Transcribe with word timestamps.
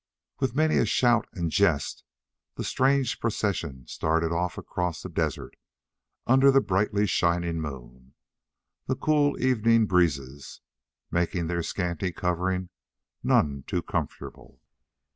With 0.39 0.55
many 0.55 0.77
a 0.79 0.85
shout 0.87 1.27
and 1.33 1.51
jest 1.51 2.03
the 2.55 2.63
strange 2.63 3.19
procession 3.19 3.85
started 3.85 4.31
off 4.31 4.57
across 4.57 5.03
the 5.03 5.09
desert, 5.09 5.55
under 6.25 6.49
the 6.49 6.59
brightly 6.59 7.05
shining 7.05 7.61
moon, 7.61 8.15
the 8.87 8.95
cool 8.95 9.39
evening 9.39 9.85
breezes 9.85 10.61
making 11.11 11.45
their 11.45 11.61
scanty 11.61 12.11
covering 12.11 12.69
none 13.21 13.63
too 13.67 13.83
comfortable. 13.83 14.59